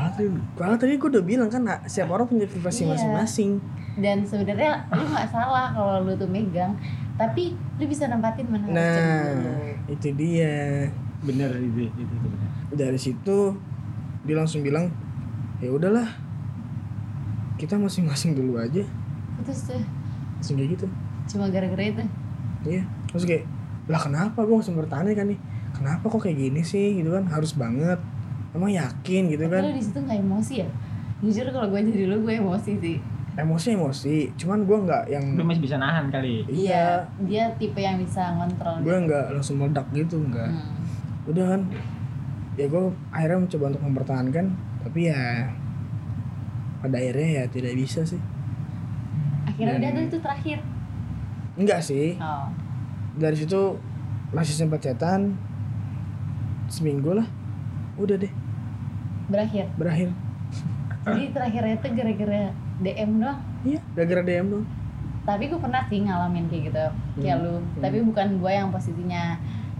Padahal 0.00 0.16
tadi 0.16 0.28
padahal 0.56 0.78
tadi 0.78 0.92
gue 0.96 1.10
udah 1.10 1.20
bilang 1.22 1.48
kan 1.48 1.60
nah, 1.60 1.76
setiap 1.84 2.08
orang 2.10 2.24
punya 2.24 2.48
privasi 2.48 2.82
Iya. 2.82 2.96
masing-masing 2.96 3.52
Dan 3.92 4.24
sebenarnya 4.24 4.88
lu 4.88 5.04
nggak 5.04 5.28
salah 5.28 5.68
kalau 5.70 6.00
lu 6.00 6.14
tuh 6.14 6.24
megang, 6.24 6.72
tapi 7.14 7.52
lu 7.76 7.84
bisa 7.84 8.08
nempatin 8.08 8.48
mana 8.48 8.64
nah 8.64 8.80
cemburu. 9.28 9.52
itu 9.88 10.08
dia 10.16 10.88
Bener 11.20 11.52
itu, 11.52 11.84
itu, 11.84 12.00
itu 12.00 12.16
bener. 12.24 12.48
dari 12.72 12.96
situ 12.96 13.38
dia 14.22 14.34
langsung 14.34 14.64
bilang 14.64 14.88
ya 15.58 15.68
udahlah 15.68 16.08
kita 17.56 17.76
masing-masing 17.76 18.32
dulu 18.32 18.56
aja 18.56 18.80
Terus 19.42 19.60
tuh 19.66 19.82
langsung 20.34 20.56
kayak 20.56 20.70
gitu 20.74 20.86
cuma 21.28 21.46
gara-gara 21.46 21.84
itu. 21.84 22.02
Iya, 22.62 22.82
terus 23.06 23.22
kayak 23.22 23.44
lah 23.86 24.00
kenapa 24.00 24.40
gue 24.40 24.52
langsung 24.52 24.74
bertanya 24.74 25.12
kan 25.12 25.26
nih, 25.26 25.38
kenapa 25.70 26.04
kok 26.04 26.20
kayak 26.20 26.38
gini 26.38 26.60
sih 26.60 26.96
gitu 26.96 27.10
kan 27.10 27.24
harus 27.26 27.52
banget, 27.52 28.00
emang 28.52 28.70
yakin 28.70 29.22
gitu 29.28 29.42
Tapi 29.42 29.52
kan, 29.52 29.62
lu 29.62 29.72
di 29.72 29.82
situ 29.82 29.98
nggak 30.00 30.18
emosi 30.20 30.54
ya? 30.56 30.68
Jujur 31.20 31.46
kalau 31.48 31.68
gue 31.68 31.80
jadi 31.84 32.04
lu 32.06 32.16
gue 32.20 32.34
emosi 32.34 32.72
sih. 32.76 32.98
emosi 33.32 33.68
emosi, 33.72 34.16
cuman 34.34 34.64
gue 34.64 34.78
nggak 34.80 35.04
yang 35.08 35.24
Lu 35.32 35.42
masih 35.42 35.62
bisa 35.62 35.76
nahan 35.76 36.08
kali. 36.08 36.44
iya, 36.46 36.98
Dia 37.20 37.48
tipe 37.54 37.78
yang 37.78 37.96
bisa 37.96 38.34
ngontrol. 38.34 38.82
gue 38.82 38.96
nggak 39.00 39.26
langsung 39.32 39.56
meledak 39.56 39.86
gitu 39.90 40.18
nggak, 40.20 40.50
Hmm. 40.50 41.30
udah 41.30 41.44
kan, 41.48 41.60
ya 42.54 42.66
gue 42.66 42.82
akhirnya 43.08 43.38
mencoba 43.40 43.64
untuk 43.70 43.82
mempertahankan, 43.82 44.46
tapi 44.80 45.00
ya 45.06 45.46
pada 46.78 46.96
akhirnya 46.96 47.28
ya 47.30 47.44
tidak 47.46 47.72
bisa 47.74 48.02
sih, 48.02 48.20
Akhirnya 49.42 49.76
Dan- 49.76 49.80
udah 49.80 49.90
tuh 49.94 50.04
itu 50.06 50.18
terakhir. 50.20 50.58
enggak 51.54 51.80
sih, 51.80 52.16
Oh. 52.16 52.50
dari 53.14 53.36
situ 53.36 53.78
masih 54.30 54.54
sempat 54.54 54.80
chatan 54.80 55.38
seminggu 56.66 57.12
lah, 57.12 57.24
udah 58.00 58.16
deh. 58.16 58.32
Berakhir. 59.26 59.66
berakhir, 59.76 60.10
Jadi 61.00 61.24
terakhirnya 61.30 61.74
itu 61.76 61.88
gara-gara 61.94 62.42
DM 62.80 63.10
doang. 63.18 63.38
iya, 63.62 63.80
gara-gara 63.94 64.22
DM 64.22 64.46
dong, 64.48 64.64
tapi 65.22 65.46
gue 65.46 65.56
pernah 65.56 65.82
sih 65.86 66.00
ngalamin 66.00 66.44
kayak 66.48 66.62
gitu. 66.66 66.84
Kayak 67.18 67.36
Hmm. 67.36 67.44
lu. 67.44 67.52
Hmm. 67.54 67.64
tapi 67.78 67.96
bukan 68.02 68.28
gue 68.36 68.52
yang 68.52 68.68
posisinya. 68.68 69.22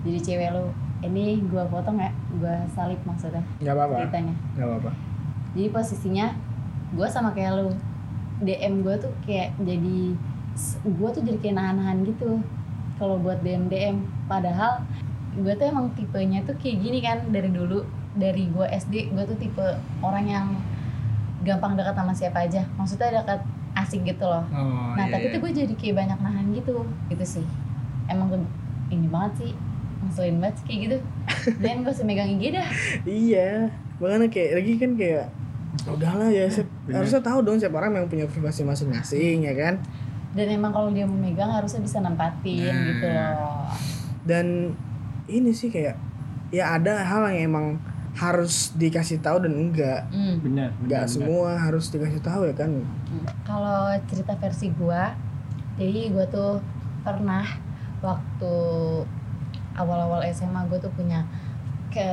Jadi 0.01 0.19
cewek 0.19 0.51
lu. 0.53 0.65
Ini 1.01 1.41
gue 1.43 1.63
foto 1.67 1.89
nggak 1.91 2.13
gue 2.39 2.55
salib 2.71 3.01
maksudnya. 3.03 3.41
Nggak 3.59 3.75
apa-apa. 3.75 3.97
Ceritanya. 4.01 4.35
Nggak 4.55 4.67
apa-apa. 4.67 4.91
Jadi 5.51 5.69
posisinya 5.69 6.27
gue 6.91 7.09
sama 7.09 7.31
kayak 7.33 7.53
lu. 7.57 7.69
DM 8.41 8.81
gue 8.81 8.95
tuh 8.97 9.13
kayak 9.23 9.53
jadi 9.59 9.99
gue 10.87 11.09
tuh 11.11 11.21
jadi 11.21 11.39
kayak 11.39 11.57
nahan-nahan 11.57 12.05
gitu. 12.05 12.41
Kalau 12.97 13.17
buat 13.17 13.41
DM 13.41 13.67
DM 13.67 13.97
padahal 14.25 14.85
gue 15.35 15.53
tuh 15.53 15.67
emang 15.67 15.89
tipenya 15.93 16.41
tuh 16.43 16.57
kayak 16.57 16.77
gini 16.79 16.99
kan 17.01 17.29
dari 17.29 17.49
dulu 17.49 17.85
dari 18.17 18.51
gue 18.51 18.67
SD 18.67 19.15
gue 19.15 19.25
tuh 19.25 19.39
tipe 19.39 19.67
orang 20.03 20.27
yang 20.27 20.47
gampang 21.47 21.79
dekat 21.79 21.95
sama 21.97 22.13
siapa 22.13 22.39
aja. 22.45 22.63
Maksudnya 22.77 23.23
dekat 23.23 23.41
asik 23.79 24.03
gitu 24.03 24.27
loh. 24.27 24.45
Oh, 24.51 24.93
nah 24.99 25.07
iya, 25.07 25.15
tapi 25.15 25.31
iya. 25.31 25.33
tuh 25.33 25.41
gue 25.47 25.53
jadi 25.65 25.75
kayak 25.79 25.95
banyak 26.05 26.19
nahan 26.21 26.47
gitu. 26.53 26.85
Gitu 27.09 27.25
sih. 27.39 27.47
Emang 28.11 28.29
gue 28.29 28.41
ini 28.91 29.07
banget 29.07 29.33
sih. 29.47 29.53
Ngeselin 30.01 30.37
banget 30.43 30.55
sih 30.61 30.65
kayak 30.67 30.81
gitu. 30.85 30.97
Dan 31.63 31.87
gak 31.87 31.95
usah 31.95 32.05
megang 32.05 32.31
IG 32.37 32.53
dah. 32.53 32.69
Iya. 33.07 33.71
Makanya 34.03 34.29
kayak 34.29 34.51
lagi 34.59 34.73
kan 34.77 34.91
kayak 34.99 35.27
udahlah 35.87 36.29
ya 36.29 36.51
Sep. 36.51 36.67
Bener. 36.85 37.01
harusnya 37.01 37.23
tahu 37.23 37.47
dong 37.47 37.57
siapa 37.57 37.79
orang 37.79 37.95
yang 37.95 38.11
punya 38.11 38.27
privasi 38.27 38.67
masing-masing 38.67 39.47
ya 39.47 39.55
kan? 39.55 39.79
Dan 40.35 40.47
emang 40.51 40.75
kalau 40.75 40.91
dia 40.91 41.07
mau 41.07 41.15
megang 41.19 41.51
harusnya 41.51 41.83
bisa 41.83 42.03
nempatin 42.03 42.71
Nah. 42.75 42.85
gitu 42.91 43.07
loh. 43.07 43.67
Dan 44.27 44.47
ini 45.31 45.51
sih 45.55 45.71
kayak 45.71 45.95
ya 46.51 46.75
ada 46.75 47.07
hal 47.07 47.31
yang 47.31 47.55
emang 47.55 47.67
harus 48.21 48.77
dikasih 48.77 49.25
tahu 49.25 49.49
dan 49.49 49.57
enggak 49.57 50.05
Hmm. 50.13 50.37
benar 50.45 50.77
enggak 50.85 51.09
benar, 51.09 51.13
semua 51.13 51.51
harus 51.57 51.89
dikasih 51.89 52.21
tahu 52.21 52.45
ya 52.45 52.55
kan 52.55 52.71
Kalau 53.49 53.89
cerita 54.13 54.37
versi 54.37 54.69
gua, 54.77 55.17
jadi 55.81 56.13
gua 56.13 56.29
tuh 56.29 56.61
pernah 57.01 57.49
waktu 58.05 58.55
awal-awal 59.73 60.21
SMA 60.29 60.69
gua 60.69 60.77
tuh 60.77 60.93
punya 60.93 61.25
ke 61.91 62.07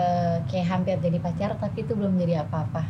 kayak 0.50 0.68
hampir 0.72 0.98
jadi 0.98 1.20
pacar 1.22 1.54
tapi 1.60 1.84
itu 1.86 1.94
belum 1.94 2.18
jadi 2.18 2.48
apa-apa. 2.48 2.82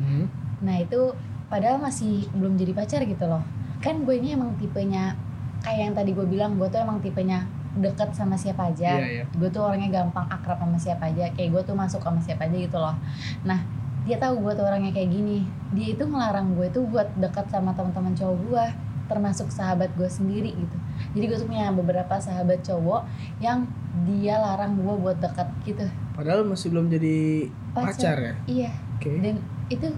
Hmm. 0.00 0.30
Nah 0.64 0.80
itu 0.80 1.12
padahal 1.52 1.82
masih 1.82 2.30
belum 2.32 2.56
jadi 2.56 2.72
pacar 2.72 3.04
gitu 3.04 3.26
loh. 3.28 3.42
Kan 3.84 4.08
gue 4.08 4.16
ini 4.16 4.32
emang 4.32 4.56
tipenya 4.56 5.12
kayak 5.60 5.80
yang 5.90 5.94
tadi 5.94 6.16
gue 6.16 6.24
bilang 6.24 6.56
gue 6.56 6.68
tuh 6.72 6.80
emang 6.80 7.04
tipenya 7.04 7.44
deket 7.76 8.10
sama 8.12 8.34
siapa 8.34 8.68
aja. 8.68 8.96
Iya, 8.96 9.06
iya. 9.06 9.24
Gue 9.32 9.48
tuh 9.48 9.62
orangnya 9.62 10.02
gampang 10.02 10.26
akrab 10.26 10.56
sama 10.56 10.76
siapa 10.76 11.06
aja. 11.06 11.28
Kayak 11.32 11.48
gue 11.52 11.62
tuh 11.68 11.74
masuk 11.74 12.00
sama 12.00 12.18
siapa 12.18 12.44
aja 12.44 12.56
gitu 12.56 12.76
loh. 12.76 12.96
Nah 13.42 13.60
dia 14.02 14.16
tahu 14.16 14.38
gue 14.40 14.52
tuh 14.52 14.64
orangnya 14.64 14.90
kayak 14.90 15.10
gini. 15.10 15.44
Dia 15.70 15.92
itu 15.92 16.02
ngelarang 16.02 16.54
gue 16.54 16.66
tuh 16.68 16.84
buat 16.84 17.08
dekat 17.16 17.46
sama 17.48 17.70
teman-teman 17.72 18.12
cowok 18.12 18.36
gue 18.42 18.64
termasuk 19.06 19.48
sahabat 19.48 19.94
gue 19.94 20.08
sendiri 20.08 20.50
gitu. 20.50 20.76
Jadi 21.12 21.24
gue 21.24 21.36
tuh 21.36 21.46
punya 21.46 21.70
beberapa 21.70 22.18
sahabat 22.18 22.58
cowok 22.60 23.06
yang 23.38 23.62
dia 24.02 24.36
larang 24.36 24.76
gue 24.76 24.94
buat 24.96 25.16
dekat 25.16 25.48
gitu. 25.62 25.86
padahal 26.12 26.44
masih 26.44 26.68
belum 26.68 26.88
jadi 26.88 27.48
pacar, 27.72 28.16
ya 28.16 28.34
Iya. 28.46 28.70
oke 28.96 29.10
Dan 29.20 29.36
itu 29.68 29.88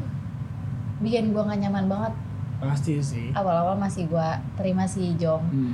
bikin 0.99 1.31
gue 1.31 1.39
gak 1.41 1.59
nyaman 1.59 1.87
banget 1.87 2.13
pasti 2.59 2.99
sih 2.99 3.31
awal-awal 3.33 3.75
masih 3.75 4.07
gua 4.07 4.35
terima 4.55 4.83
si 4.83 5.15
Jong 5.15 5.43
Hmm. 5.47 5.73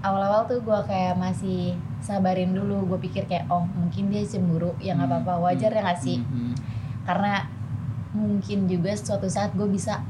Awal-awal 0.00 0.44
tuh 0.44 0.60
gua 0.60 0.80
kayak 0.82 1.14
masih 1.14 1.74
sabarin 2.00 2.50
dulu 2.50 2.88
gue 2.88 2.98
pikir 3.04 3.24
kayak 3.24 3.44
oh 3.48 3.64
mungkin 3.66 4.08
dia 4.08 4.24
cemburu. 4.24 4.72
Ya 4.78 4.94
nggak 4.94 5.06
Hmm. 5.06 5.16
apa-apa 5.20 5.34
wajar 5.46 5.70
ya 5.70 5.82
nggak 5.82 6.00
sih? 6.00 6.18
Hmm. 6.20 6.54
karena 7.00 7.48
mungkin 8.12 8.66
juga 8.66 8.92
suatu 8.92 9.26
saat 9.26 9.56
gue 9.56 9.66
bisa 9.66 10.04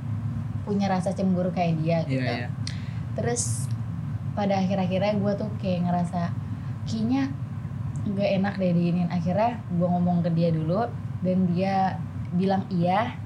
punya 0.63 0.87
rasa 0.87 1.11
cemburu 1.11 1.49
kayak 1.51 1.75
dia 1.81 1.99
gitu. 2.05 2.21
iya. 2.21 2.47
Iya 2.47 2.49
terus 3.11 3.67
pada 4.33 4.57
akhir-akhirnya 4.57 5.19
gue 5.19 5.33
tuh 5.35 5.51
kayak 5.59 5.85
ngerasa 5.85 6.31
kayaknya 6.85 7.31
nggak 8.07 8.31
enak 8.41 8.55
deh 8.57 8.73
diinin. 8.73 9.09
Akhirnya 9.09 9.61
gue 9.67 9.85
ngomong 9.85 10.23
ke 10.23 10.31
dia 10.33 10.51
dulu 10.51 10.87
dan 11.21 11.39
dia 11.51 11.99
bilang 12.33 12.65
iya 12.71 13.19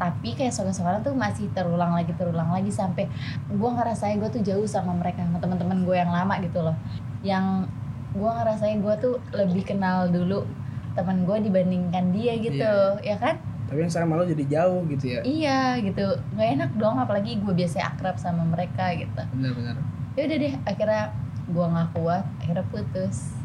tapi 0.00 0.32
kayak 0.32 0.56
soal-soalnya 0.56 1.04
tuh 1.04 1.12
masih 1.12 1.52
terulang 1.52 1.92
lagi 1.92 2.16
terulang 2.16 2.48
lagi 2.48 2.72
sampai 2.72 3.04
gue 3.52 3.70
ngerasain 3.76 4.16
gue 4.16 4.30
tuh 4.32 4.40
jauh 4.40 4.64
sama 4.64 4.96
mereka 4.96 5.20
sama 5.28 5.36
teman-teman 5.36 5.84
gue 5.84 5.92
yang 5.92 6.08
lama 6.08 6.40
gitu 6.40 6.64
loh. 6.64 6.72
Yang 7.20 7.68
gue 8.16 8.30
ngerasain 8.32 8.80
gue 8.80 8.94
tuh 8.96 9.20
lebih 9.36 9.68
kenal 9.68 10.08
dulu 10.08 10.48
teman 10.96 11.28
gue 11.28 11.36
dibandingkan 11.44 12.16
dia 12.16 12.32
gitu 12.40 12.72
ya 13.04 13.20
kan? 13.20 13.36
Tapi 13.68 13.86
yang 13.86 13.92
sekarang 13.92 14.08
malu 14.16 14.24
jadi 14.24 14.44
jauh 14.48 14.80
gitu 14.88 15.04
ya? 15.04 15.20
Iya 15.20 15.60
gitu 15.84 16.16
nggak 16.32 16.48
enak 16.56 16.70
dong 16.80 16.96
apalagi 16.96 17.36
gue 17.36 17.52
biasa 17.52 17.92
akrab 17.92 18.16
sama 18.16 18.48
mereka 18.48 18.96
gitu. 18.96 19.20
Benar-benar 19.36 19.76
ya 20.16 20.26
udah 20.26 20.38
deh 20.42 20.54
akhirnya 20.64 21.04
gue 21.44 21.66
nggak 21.76 21.88
kuat 21.92 22.24
akhirnya 22.40 22.64
putus. 22.72 23.36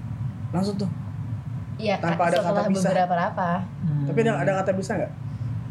Langsung 0.55 0.79
tuh? 0.79 0.89
Iya 1.75 2.00
Tanpa 2.00 2.31
ada 2.31 2.39
kata 2.39 2.71
pisah. 2.71 2.95
beberapa 2.95 3.15
apa. 3.19 3.51
Hmm. 3.83 4.07
tapi 4.07 4.24
ada 4.24 4.39
ada 4.39 4.51
kata 4.63 4.71
bisa 4.71 4.95
nggak 4.95 5.25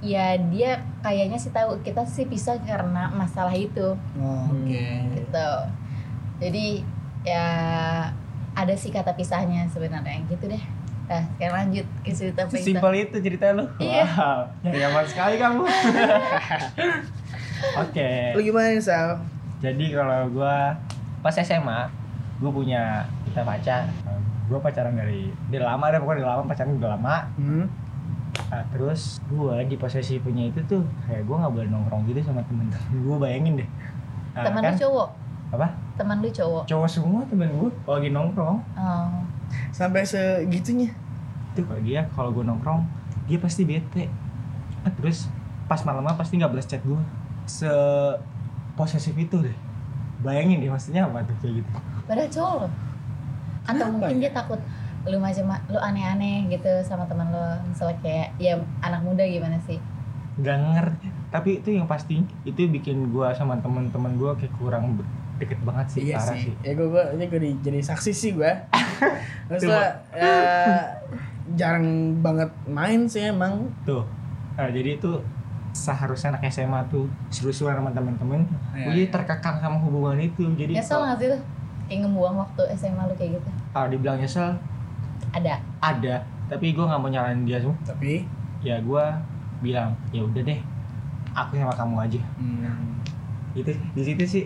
ya 0.04 0.36
dia 0.52 0.84
kayaknya 1.00 1.40
sih 1.40 1.48
tahu 1.48 1.80
kita 1.80 2.04
sih 2.04 2.28
pisah 2.28 2.60
karena 2.60 3.08
masalah 3.16 3.56
itu 3.56 3.96
oh, 4.20 4.44
oke 4.52 4.84
gitu 5.16 5.50
jadi 6.36 6.84
ya 7.24 7.46
ada 8.52 8.74
sih 8.76 8.92
kata 8.92 9.16
pisahnya 9.16 9.64
sebenarnya 9.72 10.20
gitu 10.28 10.44
deh 10.44 10.60
nah 11.04 11.24
sekarang 11.36 11.68
lanjut 11.68 11.86
ke 12.04 12.12
cerita 12.12 12.48
cerita 12.48 12.80
Sesimpel 12.80 12.92
itu 12.96 13.16
cerita 13.20 13.52
lu. 13.52 13.68
Iya. 13.76 14.08
Wow, 14.08 14.40
nyaman 14.64 15.04
sekali 15.04 15.36
kamu. 15.36 15.60
Oke. 17.84 18.32
lu 18.32 18.40
gimana 18.40 18.72
nih 18.72 18.80
Sal 18.80 19.20
Jadi 19.60 19.92
kalau 19.92 20.32
gua 20.32 20.72
pas 21.20 21.36
SMA, 21.36 21.92
gua 22.40 22.50
punya 22.56 23.04
kita 23.28 23.44
pacar. 23.44 23.84
Gua 24.48 24.64
pacaran 24.64 24.96
dari 24.96 25.28
dari 25.52 25.60
lama 25.60 25.92
deh 25.92 26.00
pokoknya 26.00 26.24
dari 26.24 26.30
lama 26.32 26.42
pacaran 26.48 26.72
udah 26.72 26.90
lama. 26.96 27.16
hmm? 27.36 27.83
Nah, 28.54 28.62
terus 28.70 29.18
gua 29.26 29.58
di 29.66 29.74
posisi 29.74 30.22
punya 30.22 30.46
itu 30.46 30.62
tuh 30.70 30.86
kayak 31.10 31.26
gua 31.26 31.42
nggak 31.42 31.52
boleh 31.58 31.68
nongkrong 31.74 32.06
gitu 32.06 32.22
sama 32.22 32.38
temen-temen. 32.46 33.02
Gua 33.06 33.16
bayangin 33.18 33.58
deh. 33.58 33.68
Nah, 34.30 34.46
teman 34.46 34.62
kan, 34.62 34.70
lu 34.70 34.78
cowok? 34.78 35.08
Apa? 35.58 35.68
teman 35.98 36.16
lu 36.22 36.30
cowok? 36.30 36.62
Cowok 36.70 36.88
semua 36.90 37.20
temen 37.26 37.50
gua 37.58 37.70
kalau 37.82 37.96
lagi 37.98 38.10
nongkrong. 38.14 38.58
Oh. 38.78 39.18
Sampai 39.74 40.06
segitunya? 40.06 40.94
Itu 41.50 41.66
kalau 41.66 41.82
dia 41.82 42.06
kalau 42.14 42.30
gue 42.30 42.46
nongkrong 42.46 42.86
dia 43.26 43.38
pasti 43.42 43.66
bete. 43.66 44.06
Ah, 44.86 44.90
terus 44.94 45.26
pas 45.66 45.82
malamnya 45.82 46.14
pasti 46.14 46.38
nggak 46.38 46.50
balas 46.54 46.66
chat 46.70 46.82
gue 46.86 46.98
se 47.46 47.70
posesif 48.78 49.14
itu 49.18 49.42
deh. 49.42 49.56
Bayangin 50.22 50.62
deh 50.62 50.70
maksudnya 50.70 51.10
apa 51.10 51.26
tuh 51.26 51.34
kayak 51.42 51.62
gitu? 51.62 51.70
Padahal 52.06 52.30
cowok 52.30 52.70
atau 53.64 53.80
Kenapa 53.80 53.92
mungkin 53.96 54.16
ya? 54.20 54.28
dia 54.28 54.30
takut 54.36 54.60
lu 55.04 55.16
macam 55.16 55.44
lu 55.66 55.76
aneh-aneh 55.76 56.48
gitu 56.48 56.68
sama 56.80 57.04
teman 57.04 57.28
lo 57.28 57.44
misalnya 57.64 57.96
kayak 58.00 58.28
ya 58.36 58.54
anak 58.80 59.00
muda 59.00 59.20
gimana 59.20 59.60
sih? 59.60 59.76
Nggak 60.34 60.56
ngerti. 60.64 61.06
Tapi 61.28 61.50
itu 61.58 61.68
yang 61.72 61.84
pasti 61.84 62.18
itu 62.42 62.60
bikin 62.64 63.10
gue 63.10 63.28
sama 63.32 63.58
teman-teman 63.58 64.14
gue 64.14 64.30
kayak 64.36 64.54
kurang 64.54 64.96
deket 65.34 65.58
banget 65.60 65.86
sih 65.90 66.00
iya 66.06 66.16
parah 66.16 66.38
sih. 66.38 66.54
ya 66.62 66.72
gue 66.72 66.86
gue 66.86 67.04
ini 67.12 67.24
gue 67.26 67.40
di- 67.42 67.58
jadi 67.60 67.82
saksi 67.82 68.14
sih 68.14 68.30
gue 68.32 68.46
maksudnya 69.50 69.98
ya, 70.14 70.30
jarang 71.52 71.86
banget 72.18 72.50
main 72.64 73.04
sih 73.04 73.28
emang. 73.28 73.68
Tuh. 73.84 74.06
Nah, 74.54 74.70
jadi 74.70 74.96
itu 74.96 75.10
seharusnya 75.74 76.32
anak 76.32 76.46
SMA 76.48 76.86
tuh 76.86 77.10
seru-seruan 77.28 77.74
sama 77.74 77.90
teman-teman 77.90 78.46
Iya, 78.72 78.86
gue 78.86 78.94
iya. 78.96 79.10
terkekang 79.10 79.58
sama 79.58 79.76
hubungan 79.80 80.16
itu. 80.16 80.46
Jadi 80.54 80.72
nyesel 80.72 81.02
nggak 81.02 81.18
sih 81.18 81.28
tuh? 81.28 81.40
Kayak 81.84 81.98
ngebuang 82.06 82.36
waktu 82.38 82.62
SMA 82.74 83.02
lu 83.04 83.14
kayak 83.14 83.30
gitu. 83.36 83.50
Kalau 83.70 83.88
dibilang 83.90 84.16
nyesel 84.16 84.54
ada. 85.34 85.54
Ada. 85.80 86.14
Tapi 86.46 86.70
gue 86.70 86.84
nggak 86.84 87.00
mau 87.00 87.08
nyalain 87.08 87.42
dia 87.42 87.58
semua. 87.58 87.76
Tapi? 87.82 88.24
Ya 88.60 88.78
gue 88.78 89.04
bilang 89.60 89.92
ya 90.10 90.20
udah 90.20 90.42
deh 90.42 90.60
aku 91.32 91.56
sama 91.56 91.72
kamu 91.72 91.94
aja. 92.00 92.20
Hmm, 92.36 93.02
gitu 93.52 93.70
di 93.92 94.02
situ 94.02 94.24
sih 94.24 94.44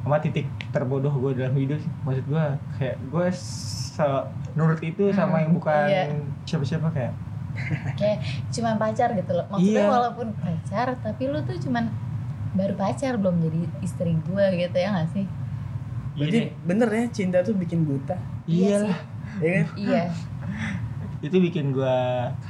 sama 0.00 0.16
titik 0.16 0.48
terbodoh 0.70 1.12
gue 1.12 1.36
dalam 1.36 1.52
hidup 1.54 1.76
sih. 1.76 1.92
Maksud 2.02 2.24
gue 2.26 2.44
kayak 2.76 2.96
gue 3.04 3.26
se 3.30 4.06
nurut 4.52 4.80
itu 4.80 5.12
sama 5.12 5.36
Hmm, 5.36 5.42
yang 5.42 5.52
bukan 5.52 5.84
iya. 5.86 6.04
siapa-siapa 6.42 6.88
kayak 6.90 7.12
kayak 7.94 8.18
cuman 8.48 8.74
pacar 8.76 9.12
gitu 9.12 9.32
loh. 9.32 9.44
Maksudnya 9.48 9.84
Iya. 9.84 9.90
walaupun 9.90 10.26
pacar 10.34 10.88
tapi 10.98 11.22
lu 11.26 11.38
tuh 11.42 11.58
cuman 11.60 11.90
baru 12.50 12.74
pacar 12.74 13.14
belum 13.14 13.38
jadi 13.38 13.60
istri 13.80 14.16
gue 14.16 14.44
gitu 14.56 14.74
ya 14.74 14.88
nggak 14.90 15.08
sih? 15.12 15.26
Berarti 16.16 16.40
iya 16.40 16.50
bener 16.64 16.88
ya 16.88 17.04
cinta 17.12 17.38
tuh 17.40 17.54
bikin 17.54 17.84
buta? 17.84 18.16
Iya 18.48 18.80
iyalah 18.82 18.98
ya 19.40 19.50
kan? 19.50 19.66
Iya. 19.76 20.02
Itu 21.20 21.36
bikin 21.36 21.76
gue 21.76 21.98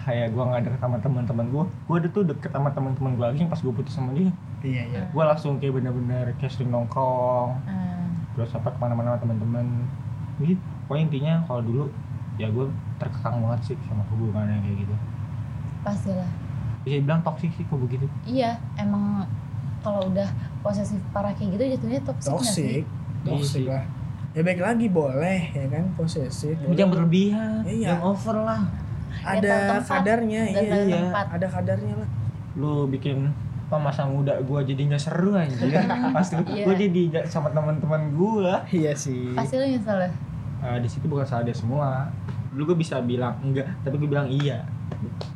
kayak 0.07 0.31
gue 0.31 0.43
nggak 0.47 0.63
deket 0.71 0.81
sama 0.83 0.97
teman-teman 1.03 1.47
gue 1.51 1.65
gue 1.67 1.97
udah 2.07 2.11
tuh 2.15 2.25
deket 2.27 2.51
sama 2.55 2.71
teman-teman 2.71 3.11
gue 3.19 3.25
lagi 3.35 3.39
yang 3.43 3.51
pas 3.51 3.59
gue 3.59 3.75
putus 3.75 3.95
sama 3.95 4.15
dia. 4.15 4.31
Iya 4.63 4.83
iya. 4.91 5.03
Gue 5.11 5.25
langsung 5.27 5.59
kayak 5.59 5.81
bener-bener 5.81 6.35
sering 6.47 6.71
nongkrong 6.71 7.59
Ah, 7.67 8.07
terus 8.39 8.55
apa 8.55 8.71
ke 8.71 8.79
mana-mana 8.79 9.17
sama 9.19 9.27
teman-teman. 9.27 9.67
Gitu. 10.39 10.61
Pokoknya 10.87 11.03
intinya 11.11 11.35
kalau 11.47 11.63
dulu 11.67 11.85
ya 12.39 12.49
gue 12.49 12.67
terkekang 13.03 13.43
banget 13.43 13.61
sih 13.73 13.77
sama 13.89 14.03
hubungannya 14.13 14.59
kayak 14.63 14.77
gitu. 14.87 14.95
Pastilah 15.83 16.31
bisa 16.81 16.97
dibilang 16.97 17.21
toksik 17.21 17.53
sih 17.57 17.65
kok 17.69 17.77
begitu? 17.77 18.07
Iya 18.25 18.57
emang 18.81 19.29
kalau 19.85 20.09
udah 20.09 20.29
posesif 20.65 21.01
parah 21.13 21.33
kayak 21.37 21.57
gitu 21.57 21.65
jatuhnya 21.77 22.01
toxic 22.05 22.33
toxic. 22.33 22.85
Iya. 23.25 23.69
lah 23.69 23.85
ya 24.31 24.41
baik 24.41 24.61
lagi 24.61 24.87
boleh 24.87 25.51
ya 25.51 25.67
kan 25.69 25.85
posesif 25.95 26.55
boleh. 26.57 26.75
Jangan 26.75 26.91
berlebihan, 26.93 27.61
Iya. 27.65 27.87
yang 27.91 28.03
over 28.05 28.37
lah. 28.39 28.63
Tahu 29.11 29.43
ada 29.43 29.83
kadarnya 29.83 30.43
iya 30.49 30.61
iya 30.87 31.03
ada 31.11 31.45
kadarnya 31.45 31.99
lah 31.99 32.09
Lu 32.55 32.87
bikin 32.87 33.27
apa 33.67 33.79
masa 33.81 34.03
muda 34.03 34.39
gua 34.41 34.63
jadi 34.63 34.79
nggak 34.85 34.99
seru 35.01 35.35
anjir. 35.35 35.75
Pasti 36.17 36.39
Iya. 36.41 36.63
gua 36.63 36.75
jadi 36.75 37.01
nggak 37.11 37.25
sama 37.27 37.51
teman-teman 37.51 38.11
gua. 38.13 38.63
iya 38.71 38.95
sih 38.95 39.31
Pasti 39.33 39.55
lu 39.55 39.67
nyesel 39.67 39.99
ya? 40.01 40.11
Eh, 40.61 40.79
di 40.79 40.87
situ 40.87 41.07
bukan 41.07 41.25
salah 41.25 41.43
dia 41.43 41.53
semua. 41.53 42.07
Dulu 42.51 42.75
gue 42.75 42.79
bisa 42.79 42.99
bilang 43.01 43.33
enggak, 43.41 43.65
tapi 43.81 43.97
gue 43.97 44.05
bilang 44.07 44.27
iya. 44.27 44.61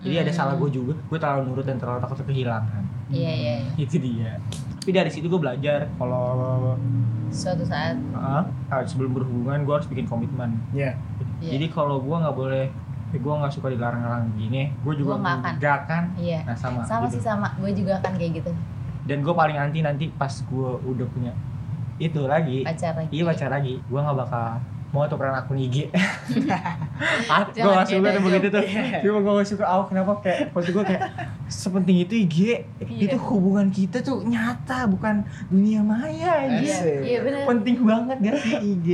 Jadi 0.02 0.18
ada 0.18 0.28
Hmm. 0.28 0.36
salah 0.36 0.54
gue 0.54 0.68
juga. 0.68 0.92
Gue 1.00 1.16
terlalu 1.16 1.48
nurut 1.48 1.64
dan 1.64 1.78
terlalu 1.78 1.98
takut 1.98 2.20
kehilangan. 2.22 2.82
Iya 3.08 3.32
iya. 3.32 3.54
iya. 3.56 3.72
Itu 3.78 3.96
dia. 3.96 4.36
Tapi 4.76 4.90
dari 4.92 5.08
situ 5.08 5.24
gue 5.24 5.40
belajar 5.40 5.88
kalau 5.94 6.76
Suatu 7.34 7.64
saat 7.66 7.98
ah, 8.14 8.46
sebelum 8.84 9.10
berhubungan 9.12 9.58
gue 9.62 9.74
harus 9.74 9.88
bikin 9.90 10.06
komitmen. 10.06 10.54
ya 10.70 10.94
Iya. 11.42 11.58
Jadi 11.58 11.66
kalau 11.68 11.98
gue 11.98 12.14
nggak 12.14 12.32
boleh, 12.32 12.64
eh, 13.10 13.18
gue 13.18 13.34
nggak 13.34 13.52
suka 13.52 13.68
dilarang-larang 13.68 14.30
gini, 14.32 14.70
gue 14.72 14.94
juga 14.96 15.18
Gua 15.18 15.34
akan. 15.36 15.52
nggak 15.58 15.74
akan. 15.84 16.02
iya. 16.16 16.40
Nah 16.46 16.56
sama. 16.56 16.80
Sama 16.82 17.06
gitu. 17.06 17.18
sih 17.18 17.22
sama. 17.22 17.48
Gue 17.58 17.74
juga 17.74 17.98
akan 17.98 18.12
kayak 18.14 18.32
gitu. 18.38 18.50
Dan 19.04 19.20
gue 19.20 19.34
paling 19.34 19.58
anti 19.58 19.82
nanti 19.82 20.08
pas 20.08 20.32
gue 20.32 20.70
udah 20.80 21.06
punya 21.10 21.32
itu 21.94 22.24
lagi, 22.24 22.64
Pacar 22.64 22.96
lagi. 22.96 23.10
iya 23.12 23.22
pacar 23.22 23.50
lagi, 23.50 23.78
gue 23.78 24.00
nggak 24.00 24.16
bakal 24.16 24.58
mau 24.94 25.04
tukeran 25.04 25.34
akun 25.34 25.58
IG. 25.58 25.90
ah, 27.26 27.42
gue 27.44 27.60
gak 27.60 27.88
suka 27.90 28.08
tuh 28.08 28.22
begitu 28.22 28.46
tuh. 28.48 28.62
Iya. 28.62 29.02
Cuma 29.02 29.18
gue 29.20 29.32
gak 29.42 29.48
suka, 29.50 29.64
oh 29.66 29.84
kenapa 29.84 30.22
kayak 30.22 30.54
waktu 30.54 30.70
gue 30.70 30.84
kayak 30.86 31.02
sepenting 31.46 31.98
itu 32.00 32.14
IG. 32.16 32.36
Iya. 32.78 33.10
Itu 33.10 33.16
hubungan 33.20 33.68
kita 33.68 33.98
tuh 34.00 34.22
nyata, 34.22 34.86
bukan 34.86 35.26
dunia 35.50 35.82
maya 35.82 36.46
Iya, 36.46 36.62
aja. 36.62 36.76
Iya. 37.02 37.18
Penting 37.42 37.82
banget 37.82 38.16
gak 38.22 38.36
sih 38.38 38.54
IG? 38.54 38.88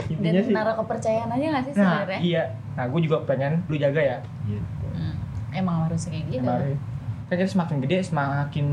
Dan 0.00 0.16
Intinya 0.16 0.40
sih. 0.40 0.54
naruh 0.54 0.74
kepercayaan 0.78 1.28
aja 1.28 1.46
gak 1.50 1.64
sih 1.66 1.72
Nah, 1.72 1.82
sebenarnya? 1.98 2.18
iya. 2.22 2.42
Nah, 2.72 2.84
gue 2.86 3.00
juga 3.02 3.16
pengen 3.26 3.52
lu 3.66 3.76
jaga 3.76 3.98
ya. 3.98 4.18
Hmm. 4.46 5.14
Emang 5.50 5.84
harus 5.84 6.06
kayak 6.06 6.30
gitu. 6.30 6.40
Kemarin. 6.40 6.78
Kan 7.26 7.34
kita 7.34 7.50
semakin 7.50 7.76
gede 7.80 7.98
semakin 8.00 8.66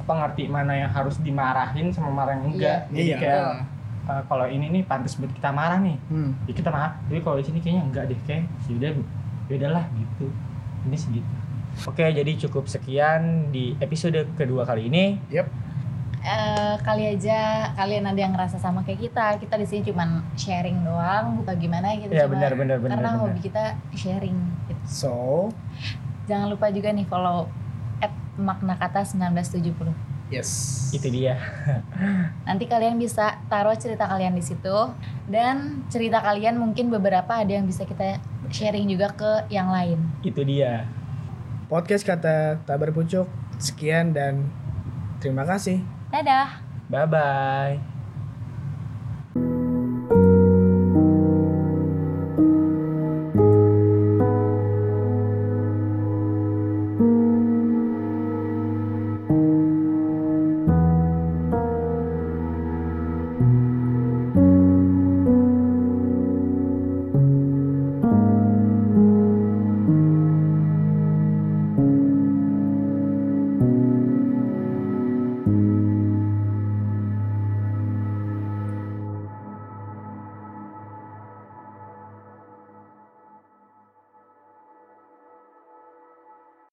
apa 0.00 0.12
ngerti 0.16 0.48
mana 0.48 0.72
yang 0.74 0.90
harus 0.90 1.20
dimarahin 1.20 1.92
sama 1.92 2.08
marah 2.10 2.32
yang 2.34 2.48
enggak. 2.48 2.88
Iya. 2.88 2.90
Jadi 2.90 3.04
Iya. 3.06 3.16
kayak 3.20 3.44
uh, 4.10 4.22
kalau 4.26 4.50
ini 4.50 4.66
nih 4.74 4.82
pantas 4.82 5.14
buat 5.14 5.30
kita 5.30 5.54
marah 5.54 5.78
nih. 5.78 5.94
hmm. 6.10 6.50
Ya 6.50 6.52
kita 6.58 6.68
marah. 6.74 6.98
Tapi 7.06 7.22
kalau 7.22 7.38
di 7.38 7.46
sini 7.46 7.58
kayaknya 7.62 7.82
enggak 7.86 8.04
deh 8.10 8.18
kayak 8.26 8.50
yaudah 8.66 8.90
yaudahlah 9.46 9.84
gitu. 9.94 10.26
Ini 10.90 10.96
segitu. 10.98 11.34
Oke, 11.86 12.02
jadi 12.02 12.32
cukup 12.34 12.66
sekian 12.66 13.54
di 13.54 13.78
episode 13.78 14.26
kedua 14.34 14.66
kali 14.66 14.90
ini. 14.90 15.22
yep 15.30 15.46
Eh, 16.20 16.74
kali 16.84 17.16
aja 17.16 17.72
kalian 17.80 18.04
ada 18.04 18.20
yang 18.20 18.36
ngerasa 18.36 18.60
sama 18.60 18.84
kayak 18.84 19.08
kita. 19.08 19.40
Kita 19.40 19.56
di 19.56 19.64
sini 19.64 19.88
cuman 19.88 20.20
sharing 20.36 20.84
doang, 20.84 21.40
bukan 21.40 21.56
gimana 21.56 21.96
gitu. 21.96 22.12
Iya, 22.12 22.28
cuma 22.28 22.36
benar, 22.36 22.52
benar, 22.60 22.76
benar, 22.76 22.92
Karena 23.00 23.10
benar. 23.16 23.22
hobi 23.24 23.40
kita 23.40 23.64
sharing. 23.96 24.36
Gitu. 24.68 24.84
so 24.84 25.48
Jangan 26.28 26.52
lupa 26.52 26.68
juga 26.68 26.92
nih 26.92 27.08
follow 27.08 27.48
at 28.04 28.12
makna 28.36 28.76
kata 28.76 29.00
1970. 29.00 30.09
Yes 30.30 30.78
Itu 30.90 31.06
dia. 31.06 31.38
Nanti 32.48 32.66
kalian 32.66 32.98
bisa 32.98 33.38
taruh 33.46 33.74
cerita 33.78 34.10
kalian 34.10 34.34
di 34.34 34.42
situ 34.42 34.90
dan 35.30 35.86
cerita 35.86 36.18
kalian 36.18 36.58
mungkin 36.58 36.90
beberapa 36.90 37.30
ada 37.30 37.50
yang 37.50 37.66
bisa 37.66 37.86
kita 37.86 38.18
sharing 38.50 38.90
juga 38.90 39.14
ke 39.14 39.30
yang 39.54 39.70
lain. 39.70 40.02
Itu 40.26 40.42
dia. 40.42 40.86
podcast 41.70 42.02
kata 42.02 42.66
tak 42.66 42.82
berpucuk 42.82 43.30
sekian 43.62 44.10
dan 44.10 44.50
terima 45.22 45.46
kasih 45.46 45.78
Dadah. 46.10 46.58
Bye 46.90 47.06
bye. 47.06 47.89